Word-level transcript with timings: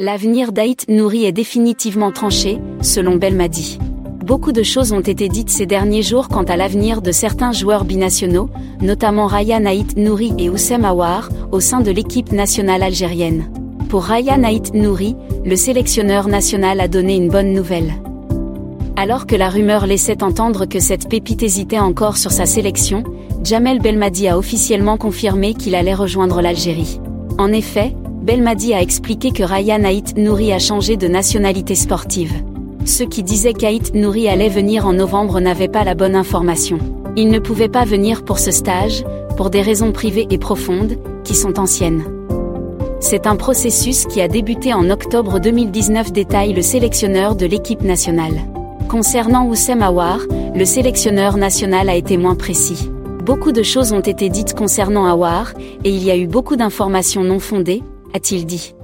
L'avenir 0.00 0.52
d'Aït 0.52 0.86
Nouri 0.88 1.24
est 1.24 1.32
définitivement 1.32 2.12
tranché, 2.12 2.60
selon 2.82 3.16
Belmadi. 3.16 3.80
Beaucoup 4.24 4.52
de 4.52 4.62
choses 4.62 4.92
ont 4.92 5.00
été 5.00 5.28
dites 5.28 5.50
ces 5.50 5.66
derniers 5.66 6.04
jours 6.04 6.28
quant 6.28 6.44
à 6.44 6.56
l'avenir 6.56 7.02
de 7.02 7.10
certains 7.10 7.50
joueurs 7.50 7.84
binationaux, 7.84 8.48
notamment 8.80 9.26
Ryan 9.26 9.66
Aït 9.66 9.96
Nouri 9.96 10.32
et 10.38 10.50
Oussem 10.50 10.84
Aouar, 10.84 11.30
au 11.50 11.58
sein 11.58 11.80
de 11.80 11.90
l'équipe 11.90 12.30
nationale 12.30 12.84
algérienne. 12.84 13.50
Pour 13.88 14.04
Ryan 14.04 14.44
Aït 14.44 14.72
Nouri, 14.72 15.16
le 15.44 15.56
sélectionneur 15.56 16.28
national 16.28 16.78
a 16.78 16.86
donné 16.86 17.16
une 17.16 17.28
bonne 17.28 17.52
nouvelle. 17.52 17.94
Alors 18.94 19.26
que 19.26 19.34
la 19.34 19.48
rumeur 19.48 19.88
laissait 19.88 20.22
entendre 20.22 20.66
que 20.66 20.78
cette 20.78 21.08
pépite 21.08 21.42
hésitait 21.42 21.80
encore 21.80 22.18
sur 22.18 22.30
sa 22.30 22.46
sélection, 22.46 23.02
Jamel 23.42 23.80
Belmadi 23.80 24.28
a 24.28 24.38
officiellement 24.38 24.96
confirmé 24.96 25.54
qu'il 25.54 25.74
allait 25.74 25.92
rejoindre 25.92 26.40
l'Algérie. 26.40 27.00
En 27.36 27.52
effet, 27.52 27.96
Belmadi 28.28 28.74
a 28.74 28.82
expliqué 28.82 29.30
que 29.30 29.42
Ryan 29.42 29.84
Haït 29.84 30.18
Nouri 30.18 30.52
a 30.52 30.58
changé 30.58 30.98
de 30.98 31.08
nationalité 31.08 31.74
sportive. 31.74 32.34
Ceux 32.84 33.06
qui 33.06 33.22
disaient 33.22 33.54
qu'Aït 33.54 33.94
Nouri 33.94 34.28
allait 34.28 34.50
venir 34.50 34.86
en 34.86 34.92
novembre 34.92 35.40
n'avaient 35.40 35.66
pas 35.66 35.82
la 35.82 35.94
bonne 35.94 36.14
information. 36.14 36.78
Il 37.16 37.30
ne 37.30 37.38
pouvait 37.38 37.70
pas 37.70 37.86
venir 37.86 38.26
pour 38.26 38.38
ce 38.38 38.50
stage, 38.50 39.02
pour 39.38 39.48
des 39.48 39.62
raisons 39.62 39.92
privées 39.92 40.26
et 40.28 40.36
profondes, 40.36 40.98
qui 41.24 41.34
sont 41.34 41.58
anciennes. 41.58 42.04
C'est 43.00 43.26
un 43.26 43.36
processus 43.36 44.04
qui 44.04 44.20
a 44.20 44.28
débuté 44.28 44.74
en 44.74 44.90
octobre 44.90 45.40
2019 45.40 46.12
détaille 46.12 46.52
le 46.52 46.60
sélectionneur 46.60 47.34
de 47.34 47.46
l'équipe 47.46 47.80
nationale. 47.80 48.42
Concernant 48.90 49.46
Oussem 49.46 49.80
Aouar, 49.80 50.20
le 50.54 50.66
sélectionneur 50.66 51.38
national 51.38 51.88
a 51.88 51.96
été 51.96 52.18
moins 52.18 52.34
précis. 52.34 52.90
Beaucoup 53.24 53.52
de 53.52 53.62
choses 53.62 53.92
ont 53.92 54.00
été 54.00 54.28
dites 54.28 54.52
concernant 54.52 55.06
Aouar, 55.06 55.54
et 55.82 55.88
il 55.88 56.04
y 56.04 56.10
a 56.10 56.16
eu 56.18 56.26
beaucoup 56.26 56.56
d'informations 56.56 57.24
non 57.24 57.38
fondées, 57.38 57.82
a-t-il 58.14 58.46
dit. 58.46 58.74